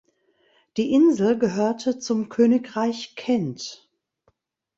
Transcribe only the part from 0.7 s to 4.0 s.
Die Insel gehörte zum Königreich Kent.